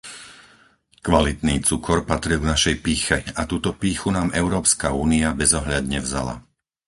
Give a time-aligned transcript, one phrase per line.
[1.07, 6.35] Kvalitný cukor patril k našej pýche a túto pýchu nám Európska únia bezohľadne vzala.